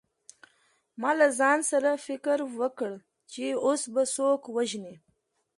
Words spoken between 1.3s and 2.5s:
ځان سره فکر